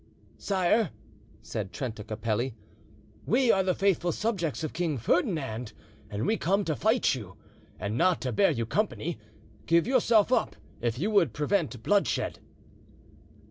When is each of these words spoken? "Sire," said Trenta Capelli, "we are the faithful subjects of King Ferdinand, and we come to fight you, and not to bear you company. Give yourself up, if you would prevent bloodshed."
"Sire," 0.39 0.89
said 1.43 1.71
Trenta 1.71 2.03
Capelli, 2.03 2.55
"we 3.27 3.51
are 3.51 3.61
the 3.61 3.75
faithful 3.75 4.11
subjects 4.11 4.63
of 4.63 4.73
King 4.73 4.97
Ferdinand, 4.97 5.73
and 6.09 6.25
we 6.25 6.37
come 6.37 6.65
to 6.65 6.75
fight 6.75 7.13
you, 7.13 7.37
and 7.79 7.99
not 7.99 8.19
to 8.21 8.31
bear 8.31 8.49
you 8.49 8.65
company. 8.65 9.19
Give 9.67 9.85
yourself 9.85 10.31
up, 10.31 10.55
if 10.81 10.97
you 10.97 11.11
would 11.11 11.33
prevent 11.33 11.83
bloodshed." 11.83 12.39